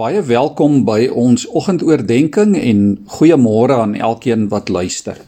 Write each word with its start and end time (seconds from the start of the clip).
Baie 0.00 0.22
welkom 0.24 0.86
by 0.88 1.10
ons 1.12 1.42
oggendoordenkings 1.52 2.56
en 2.56 2.78
goeiemôre 3.18 3.74
aan 3.82 3.90
elkeen 3.98 4.46
wat 4.48 4.70
luister. 4.72 5.18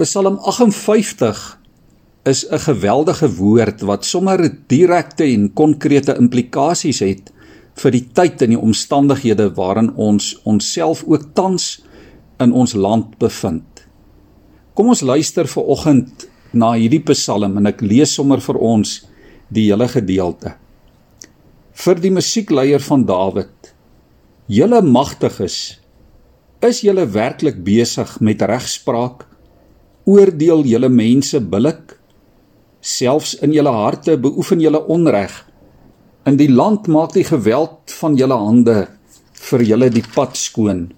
Psalm 0.00 0.40
58 0.50 1.42
is 2.26 2.40
'n 2.50 2.58
geweldige 2.58 3.28
woord 3.36 3.84
wat 3.86 4.04
sommer 4.04 4.50
direkte 4.66 5.22
en 5.24 5.52
konkrete 5.54 6.16
implikasies 6.18 6.98
het 6.98 7.30
vir 7.74 7.90
die 7.90 8.08
tyd 8.12 8.42
en 8.42 8.50
die 8.50 8.58
omstandighede 8.58 9.54
waarin 9.54 9.94
ons 9.94 10.40
onsself 10.42 11.04
ook 11.06 11.22
tans 11.32 11.84
in 12.40 12.52
ons 12.52 12.74
land 12.74 13.18
bevind. 13.18 13.86
Kom 14.74 14.88
ons 14.88 15.00
luister 15.00 15.46
ver 15.46 15.62
oggend 15.62 16.26
na 16.52 16.72
hierdie 16.72 17.04
Psalm 17.12 17.56
en 17.56 17.66
ek 17.66 17.80
lees 17.80 18.14
sommer 18.14 18.40
vir 18.40 18.58
ons 18.58 19.06
die 19.48 19.70
hele 19.70 19.88
gedeelte 19.88 20.61
vir 21.72 22.00
die 22.00 22.12
musiekleier 22.12 22.82
van 22.84 23.04
Dawid. 23.08 23.72
Julle 24.52 24.82
magtiges, 24.84 25.78
is 26.62 26.82
julle 26.84 27.06
werklik 27.14 27.62
besig 27.64 28.18
met 28.20 28.42
regspraak? 28.42 29.24
Oordeel 30.04 30.64
julle 30.68 30.90
mense 30.92 31.40
billik? 31.40 31.96
Selfs 32.82 33.36
in 33.42 33.54
julle 33.54 33.72
harte 33.72 34.18
beoefen 34.18 34.60
julle 34.60 34.82
onreg. 34.90 35.32
In 36.26 36.36
die 36.38 36.50
land 36.50 36.88
maak 36.90 37.14
die 37.16 37.26
geweld 37.26 37.94
van 38.00 38.18
julle 38.18 38.36
hande 38.38 38.76
vir 39.42 39.64
julle 39.66 39.88
die 39.90 40.04
pad 40.14 40.36
skoon. 40.38 40.90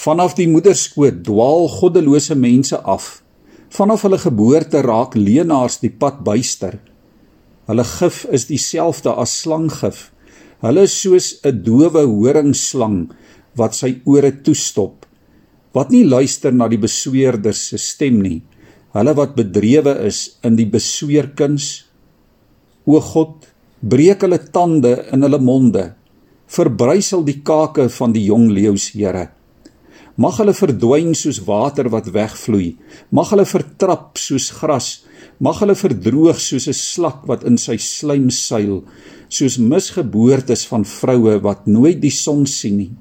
Vanaf 0.00 0.36
die 0.38 0.48
moederskoot 0.48 1.20
dwaal 1.26 1.66
goddelose 1.68 2.36
mense 2.36 2.78
af. 2.88 3.18
Vanaf 3.72 4.06
hulle 4.06 4.20
geboorte 4.20 4.80
raak 4.86 5.16
leenaars 5.18 5.80
die 5.82 5.92
pad 5.92 6.22
byster. 6.24 6.78
Hulle 7.70 7.84
gif 7.86 8.24
is 8.34 8.48
dieselfde 8.48 9.12
as 9.14 9.30
slanggif. 9.44 10.08
Hulle 10.58 10.82
is 10.88 10.94
soos 11.02 11.26
'n 11.46 11.62
dowe 11.62 12.02
horingslang 12.02 13.12
wat 13.54 13.76
sy 13.78 14.00
ore 14.04 14.32
toestop, 14.42 15.06
wat 15.72 15.92
nie 15.94 16.02
luister 16.02 16.50
na 16.52 16.66
die 16.66 16.82
besweerder 16.82 17.54
se 17.54 17.78
stem 17.78 18.18
nie. 18.26 18.42
Hulle 18.92 19.14
wat 19.14 19.36
bedrewe 19.36 19.94
is 20.08 20.38
in 20.42 20.56
die 20.56 20.66
besweerkuns. 20.66 21.84
O 22.86 22.98
God, 22.98 23.46
breek 23.80 24.26
hulle 24.26 24.40
tande 24.50 25.06
in 25.12 25.22
hulle 25.22 25.38
monde. 25.38 25.94
Verbrysel 26.50 27.22
die 27.22 27.38
kake 27.38 27.88
van 27.88 28.12
die 28.12 28.26
jong 28.26 28.50
leeu's, 28.50 28.90
Here. 28.94 29.30
Mag 30.16 30.42
hulle 30.42 30.54
verdwyn 30.54 31.14
soos 31.14 31.38
water 31.46 31.88
wat 31.88 32.10
wegvloei. 32.10 32.74
Mag 33.14 33.30
hulle 33.30 33.46
vertrap 33.46 34.18
soos 34.18 34.50
gras 34.58 35.04
Mag 35.40 35.62
hulle 35.62 35.72
verdroog 35.72 36.36
soos 36.36 36.66
'n 36.68 36.76
slak 36.76 37.24
wat 37.28 37.44
in 37.48 37.56
sy 37.56 37.78
slaim 37.80 38.28
seil, 38.28 38.84
soos 39.28 39.56
misgeboortes 39.56 40.66
van 40.68 40.84
vroue 40.84 41.38
wat 41.40 41.66
nooit 41.66 42.00
die 42.00 42.12
son 42.12 42.46
sien 42.46 42.76
nie. 42.76 42.92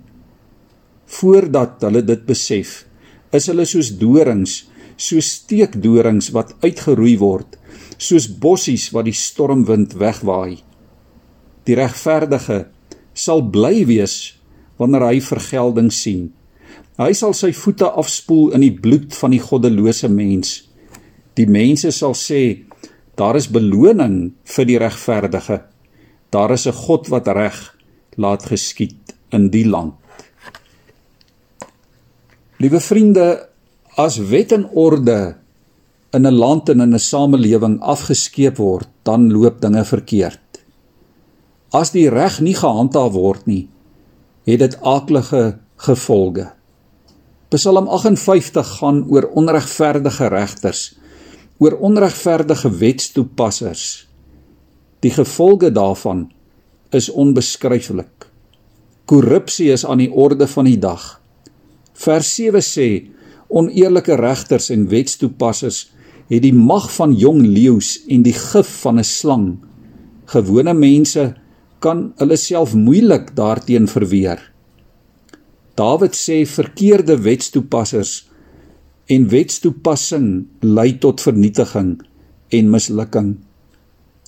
Voordat 1.06 1.82
hulle 1.82 2.02
dit 2.02 2.26
besef, 2.26 2.86
is 3.34 3.48
hulle 3.48 3.66
soos 3.66 3.90
dorings, 4.00 4.70
soos 4.95 5.28
steekdorings 5.36 6.32
wat 6.32 6.56
uitgeroei 6.64 7.17
word, 7.20 7.58
soos 7.98 8.28
bossies 8.28 8.88
wat 8.94 9.06
die 9.06 9.16
stormwind 9.16 9.98
wegwaai. 10.00 10.64
Die 11.66 11.76
regverdige 11.76 12.70
sal 13.14 13.44
bly 13.44 13.84
wees 13.86 14.36
wanneer 14.80 15.10
hy 15.10 15.20
vergelding 15.20 15.92
sien. 15.92 16.32
Hy 17.00 17.12
sal 17.14 17.34
sy 17.34 17.52
voete 17.52 17.92
afspoel 18.00 18.54
in 18.56 18.62
die 18.62 18.76
bloed 18.76 19.12
van 19.16 19.32
die 19.32 19.44
goddelose 19.44 20.08
mens. 20.08 20.69
Die 21.38 21.47
mense 21.47 21.91
sal 21.91 22.16
sê 22.17 22.66
daar 23.19 23.35
is 23.35 23.49
beloning 23.52 24.33
vir 24.45 24.66
die 24.66 24.80
regverdige. 24.80 25.61
Daar 26.31 26.52
is 26.52 26.67
'n 26.67 26.73
God 26.73 27.09
wat 27.09 27.27
reg 27.27 27.75
laat 28.16 28.45
geskied 28.45 29.16
in 29.31 29.49
die 29.49 29.66
land. 29.66 29.94
Liewe 32.59 32.80
vriende, 32.80 33.47
as 33.95 34.17
wet 34.17 34.52
en 34.52 34.67
orde 34.75 35.36
in 36.11 36.26
'n 36.27 36.33
land 36.33 36.70
en 36.70 36.81
in 36.81 36.93
'n 36.93 36.99
samelewing 36.99 37.80
afgeskeep 37.81 38.58
word, 38.58 38.87
dan 39.04 39.31
loop 39.31 39.61
dinge 39.61 39.86
verkeerd. 39.86 40.39
As 41.71 41.92
die 41.92 42.09
reg 42.09 42.39
nie 42.39 42.55
gehandhaaf 42.55 43.14
word 43.14 43.45
nie, 43.45 43.70
het 44.43 44.59
dit 44.59 44.81
aaklige 44.81 45.59
gevolge. 45.75 46.52
Psalm 47.49 47.87
58 47.87 48.67
gaan 48.80 49.05
oor 49.09 49.30
onregverdige 49.33 50.27
regters 50.27 50.98
oor 51.59 51.75
onregverdige 51.83 52.71
wetstoepassers. 52.80 54.08
Die 55.03 55.11
gevolge 55.11 55.71
daarvan 55.71 56.30
is 56.95 57.09
onbeskryflik. 57.09 58.27
Korrupsie 59.05 59.71
is 59.71 59.86
aan 59.86 59.99
die 60.03 60.11
orde 60.11 60.48
van 60.48 60.67
die 60.69 60.80
dag. 60.80 61.19
Vers 61.99 62.31
7 62.36 62.64
sê 62.64 62.89
oneerlike 63.49 64.15
regters 64.15 64.69
en 64.71 64.87
wetstoepassers 64.92 65.89
het 66.30 66.43
die 66.45 66.53
mag 66.53 66.87
van 66.93 67.15
jong 67.17 67.42
leeu's 67.43 67.98
en 68.08 68.23
die 68.23 68.36
gif 68.37 68.69
van 68.83 68.99
'n 68.99 69.03
slang. 69.03 69.58
Gewone 70.25 70.73
mense 70.73 71.33
kan 71.80 72.14
hulle 72.17 72.37
self 72.37 72.73
moeilik 72.73 73.36
daarteenoor 73.36 73.87
verweer. 73.87 74.39
Dawid 75.75 76.15
sê 76.15 76.45
verkeerde 76.45 77.17
wetstoepassers 77.17 78.29
en 79.09 79.27
wetstoepassing 79.30 80.27
lei 80.61 80.97
tot 81.02 81.21
vernietiging 81.21 81.95
en 82.53 82.71
mislukking. 82.73 83.37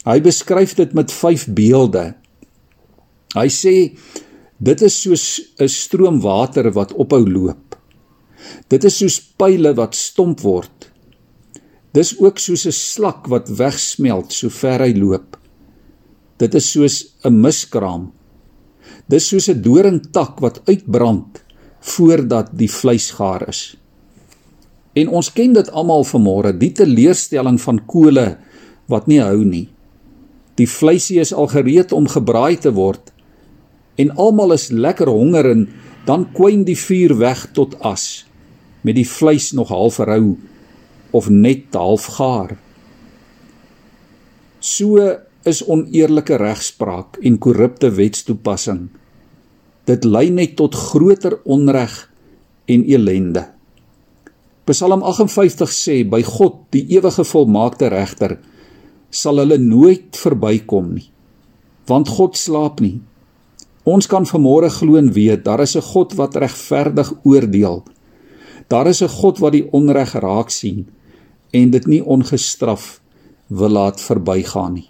Hy 0.06 0.18
beskryf 0.26 0.74
dit 0.80 0.94
met 0.98 1.12
5 1.14 1.48
beelde. 1.58 2.06
Hy 3.36 3.48
sê 3.54 3.76
dit 4.58 4.82
is 4.82 4.96
soos 5.04 5.26
'n 5.60 5.68
stroom 5.68 6.22
water 6.22 6.72
wat 6.72 6.94
ophou 6.94 7.26
loop. 7.26 7.76
Dit 8.70 8.84
is 8.84 8.98
soos 8.98 9.20
pile 9.38 9.74
wat 9.74 9.96
stomp 9.96 10.42
word. 10.42 10.90
Dis 11.94 12.16
ook 12.20 12.40
soos 12.40 12.66
'n 12.66 12.72
slak 12.72 13.28
wat 13.28 13.50
wegsmelt 13.50 14.34
so 14.34 14.50
ver 14.50 14.80
hy 14.80 14.94
loop. 14.98 15.38
Dit 16.38 16.56
is 16.56 16.72
soos 16.72 17.06
'n 17.24 17.42
miskraam. 17.42 18.12
Dis 19.08 19.28
soos 19.28 19.50
'n 19.50 19.62
doringtak 19.62 20.40
wat 20.40 20.62
uitbrand 20.66 21.44
voordat 21.80 22.50
die 22.58 22.70
vleis 22.70 23.12
gaar 23.12 23.48
is. 23.48 23.78
En 24.94 25.08
ons 25.08 25.32
ken 25.32 25.54
dit 25.56 25.70
almal 25.72 26.04
vanmôre, 26.08 26.52
die 26.58 26.72
teleurstelling 26.76 27.60
van 27.64 27.80
kole 27.88 28.26
wat 28.92 29.08
nie 29.08 29.22
hou 29.24 29.44
nie. 29.48 29.70
Die 30.60 30.68
vleisie 30.68 31.22
is 31.24 31.32
al 31.34 31.48
gereed 31.52 31.94
om 31.96 32.10
gebraai 32.12 32.60
te 32.60 32.74
word 32.76 33.12
en 34.00 34.12
almal 34.20 34.56
is 34.56 34.70
lekker 34.72 35.10
honger 35.12 35.48
en 35.52 35.66
dan 36.08 36.26
kwyn 36.36 36.64
die 36.66 36.78
vuur 36.80 37.14
weg 37.20 37.44
tot 37.56 37.76
as 37.86 38.26
met 38.82 38.98
die 38.98 39.08
vleis 39.08 39.52
nog 39.54 39.70
half 39.70 40.00
rou 40.02 40.36
of 41.14 41.30
net 41.30 41.76
half 41.78 42.08
gaar. 42.18 42.56
So 44.60 44.98
is 45.46 45.62
oneerlike 45.66 46.38
regspraak 46.42 47.20
en 47.22 47.40
korrupte 47.42 47.92
wetstoepassing. 47.98 48.90
Dit 49.90 50.06
lei 50.06 50.30
net 50.34 50.56
tot 50.60 50.78
groter 50.78 51.40
onreg 51.46 51.94
en 52.70 52.86
elende. 52.90 53.48
Psalm 54.70 55.02
58 55.02 55.72
sê 55.74 56.02
by 56.06 56.22
God, 56.22 56.68
die 56.70 56.86
ewige 56.94 57.24
volmaakte 57.26 57.90
regter, 57.90 58.38
sal 59.10 59.42
hulle 59.42 59.58
nooit 59.58 60.18
verbykom 60.18 60.94
nie. 60.96 61.08
Want 61.90 62.12
God 62.14 62.38
slaap 62.38 62.80
nie. 62.80 63.00
Ons 63.84 64.06
kan 64.08 64.28
vanmôre 64.30 64.70
glo 64.70 65.00
en 65.00 65.10
weet 65.16 65.44
daar 65.44 65.62
is 65.62 65.76
'n 65.76 65.82
God 65.82 66.14
wat 66.14 66.36
regverdig 66.36 67.14
oordeel. 67.26 67.84
Daar 68.70 68.88
is 68.88 69.02
'n 69.02 69.10
God 69.10 69.40
wat 69.40 69.52
die 69.52 69.68
onreg 69.72 70.14
raak 70.14 70.50
sien 70.50 70.88
en 71.52 71.72
dit 71.72 71.88
nie 71.88 72.04
ongestraf 72.06 73.02
wil 73.48 73.70
laat 73.70 74.02
verbygaan 74.02 74.74
nie. 74.74 74.90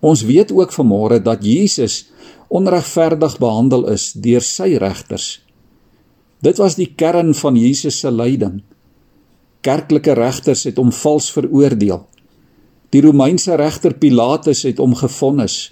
Ons 0.00 0.22
weet 0.22 0.52
ook 0.52 0.72
vanmôre 0.72 1.22
dat 1.22 1.44
Jesus 1.44 2.10
onregverdig 2.48 3.38
behandel 3.38 3.88
is 3.88 4.12
deur 4.12 4.40
sy 4.40 4.76
regters. 4.76 5.40
Dit 6.40 6.56
was 6.56 6.76
die 6.78 6.88
kern 6.96 7.34
van 7.36 7.56
Jesus 7.56 7.98
se 8.00 8.10
lyding. 8.10 8.62
Kerklike 9.60 10.14
regters 10.16 10.64
het 10.64 10.78
hom 10.80 10.92
vals 10.92 11.28
veroordeel. 11.34 12.06
Die 12.90 13.02
Romeinse 13.04 13.54
regter 13.60 13.94
Pilatus 13.94 14.64
het 14.66 14.80
hom 14.80 14.96
gefonnis 14.98 15.68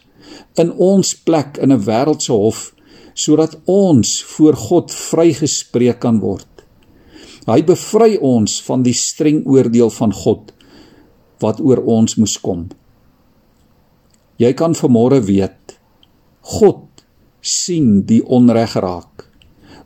in 0.61 0.70
ons 0.76 1.15
plek 1.26 1.56
in 1.62 1.73
'n 1.73 1.85
wêreldse 1.87 2.32
hof 2.32 2.75
sodat 3.15 3.56
ons 3.65 4.23
voor 4.23 4.55
God 4.56 4.93
vrygespreek 4.94 5.99
kan 5.99 6.20
word. 6.20 6.47
Hy 7.47 7.62
bevry 7.62 8.19
ons 8.21 8.62
van 8.62 8.82
die 8.82 8.94
streng 8.94 9.47
oordeel 9.47 9.91
van 9.91 10.12
God 10.12 10.53
wat 11.41 11.61
oor 11.61 11.82
ons 11.85 12.14
moes 12.17 12.37
kom. 12.38 12.69
Jy 14.37 14.53
kan 14.53 14.75
vanmôre 14.75 15.21
weet 15.25 15.79
God 16.41 16.85
sien 17.41 18.06
die 18.06 18.23
onreg 18.23 18.75
raak 18.75 19.18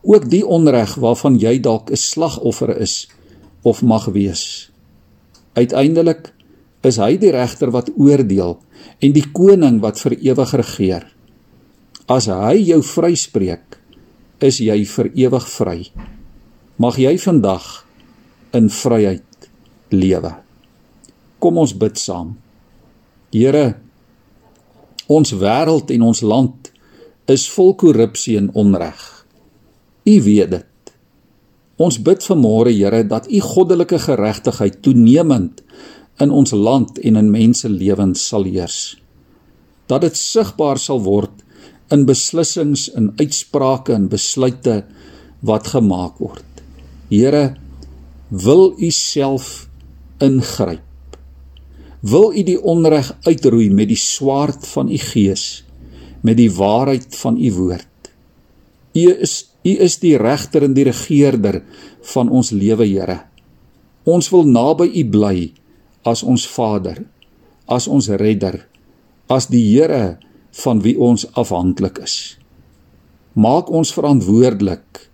ook 0.02 0.28
die 0.30 0.44
onreg 0.46 0.94
waarvan 0.94 1.38
jy 1.38 1.60
dalk 1.60 1.90
'n 1.90 1.96
slagoffer 1.96 2.76
is 2.80 3.08
of 3.62 3.82
mag 3.82 4.04
wees. 4.04 4.70
Uiteindelik 5.54 6.32
is 6.82 6.96
hy 6.96 7.16
die 7.16 7.30
regter 7.30 7.70
wat 7.70 7.90
oordeel 7.96 8.58
en 8.98 9.12
die 9.12 9.26
koning 9.32 9.80
wat 9.80 10.00
vir 10.00 10.18
ewig 10.18 10.52
regeer. 10.52 11.06
As 12.08 12.26
hy 12.26 12.56
jou 12.66 12.82
vryspreek, 12.82 13.78
is 14.40 14.58
jy 14.58 14.84
vir 14.84 15.10
ewig 15.14 15.46
vry. 15.48 15.78
Mag 16.76 16.98
jy 16.98 17.14
vandag 17.18 17.86
in 18.52 18.68
vryheid 18.68 19.48
lewe. 19.90 20.34
Kom 21.38 21.58
ons 21.58 21.74
bid 21.78 21.98
saam. 21.98 22.36
Here, 23.32 23.76
ons 25.06 25.32
wêreld 25.32 25.90
en 25.94 26.02
ons 26.02 26.22
land 26.22 26.72
is 27.30 27.46
vol 27.54 27.74
korrupsie 27.78 28.36
en 28.40 28.50
onreg. 28.58 29.11
U 30.04 30.22
weet 30.22 30.50
dit. 30.50 30.68
Ons 31.82 31.98
bid 32.02 32.24
vanmôre 32.26 32.72
Here 32.74 33.02
dat 33.06 33.30
u 33.30 33.40
goddelike 33.40 33.98
geregtigheid 33.98 34.82
toenemend 34.82 35.62
in 36.20 36.30
ons 36.30 36.52
land 36.52 36.98
en 36.98 37.16
in 37.16 37.30
mense 37.30 37.68
lewens 37.68 38.26
sal 38.28 38.44
heers. 38.44 38.96
Dat 39.86 40.04
dit 40.06 40.16
sigbaar 40.16 40.78
sal 40.78 41.02
word 41.02 41.42
in 41.92 42.06
beslissings 42.08 42.88
en 42.96 43.12
uitsprake 43.18 43.94
en 43.94 44.08
besluite 44.08 44.82
wat 45.40 45.72
gemaak 45.74 46.18
word. 46.22 46.62
Here, 47.10 47.56
wil 48.28 48.72
u 48.78 48.90
self 48.90 49.68
ingryp. 50.22 50.86
Wil 52.00 52.32
u 52.34 52.42
die 52.42 52.58
onreg 52.58 53.12
uitroei 53.26 53.68
met 53.70 53.90
die 53.92 54.00
swaard 54.00 54.66
van 54.66 54.88
u 54.90 54.98
gees, 54.98 55.64
met 56.22 56.38
die 56.38 56.50
waarheid 56.50 57.14
van 57.16 57.36
u 57.38 57.52
woord. 57.52 58.10
U 58.92 59.04
is 59.22 59.51
U 59.62 59.72
is 59.86 59.98
die 60.02 60.16
regter 60.18 60.64
en 60.66 60.74
die 60.74 60.86
regeerder 60.88 61.62
van 62.12 62.30
ons 62.30 62.50
lewe, 62.50 62.86
Here. 62.86 63.22
Ons 64.04 64.30
wil 64.34 64.48
naby 64.48 64.88
U 64.98 65.04
bly 65.14 65.52
as 66.08 66.24
ons 66.26 66.46
Vader, 66.50 67.04
as 67.70 67.86
ons 67.86 68.10
redder, 68.10 68.64
as 69.30 69.46
die 69.52 69.62
Here 69.70 70.18
van 70.64 70.82
wie 70.82 70.96
ons 70.98 71.28
afhanklik 71.38 72.02
is. 72.02 72.36
Maak 73.38 73.70
ons 73.70 73.94
verantwoordelik 73.94 75.06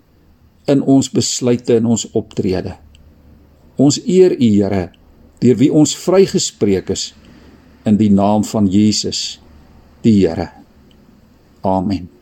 in 0.69 0.83
ons 0.83 1.13
besluite 1.13 1.77
en 1.79 1.93
ons 1.95 2.09
optrede. 2.19 2.75
Ons 3.79 4.01
eer 4.05 4.35
U, 4.35 4.49
Here, 4.49 4.89
deur 5.45 5.61
wie 5.61 5.71
ons 5.71 5.95
vrygespreek 5.95 6.91
is 6.97 7.13
in 7.87 8.01
die 8.01 8.11
naam 8.11 8.43
van 8.49 8.67
Jesus, 8.67 9.39
die 10.03 10.19
Here. 10.25 10.51
Amen. 11.63 12.18